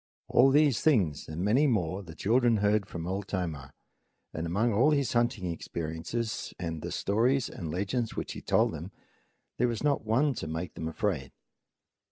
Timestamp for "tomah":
3.27-3.71